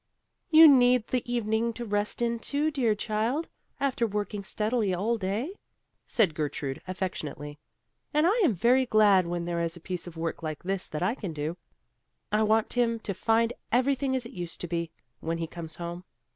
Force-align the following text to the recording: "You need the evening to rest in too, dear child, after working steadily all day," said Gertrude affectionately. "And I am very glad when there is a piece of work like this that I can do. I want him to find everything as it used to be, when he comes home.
"You 0.49 0.67
need 0.67 1.05
the 1.05 1.21
evening 1.31 1.73
to 1.73 1.85
rest 1.85 2.23
in 2.23 2.39
too, 2.39 2.71
dear 2.71 2.95
child, 2.95 3.47
after 3.79 4.07
working 4.07 4.43
steadily 4.43 4.95
all 4.95 5.15
day," 5.15 5.53
said 6.07 6.33
Gertrude 6.33 6.81
affectionately. 6.87 7.59
"And 8.11 8.25
I 8.25 8.31
am 8.43 8.55
very 8.55 8.87
glad 8.87 9.27
when 9.27 9.45
there 9.45 9.61
is 9.61 9.77
a 9.77 9.79
piece 9.79 10.07
of 10.07 10.17
work 10.17 10.41
like 10.41 10.63
this 10.63 10.87
that 10.87 11.03
I 11.03 11.13
can 11.13 11.33
do. 11.33 11.55
I 12.31 12.41
want 12.41 12.73
him 12.73 12.97
to 13.01 13.13
find 13.13 13.53
everything 13.71 14.15
as 14.15 14.25
it 14.25 14.31
used 14.31 14.59
to 14.61 14.67
be, 14.67 14.89
when 15.19 15.37
he 15.37 15.45
comes 15.45 15.75
home. 15.75 16.03